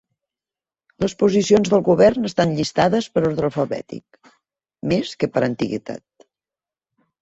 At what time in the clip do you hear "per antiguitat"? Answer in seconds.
5.39-6.31